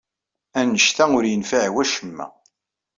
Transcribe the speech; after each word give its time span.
Anect-a 0.59 1.05
ur 1.17 1.25
yenfiɛ 1.27 1.63
i 1.69 1.71
wacemma. 1.73 2.27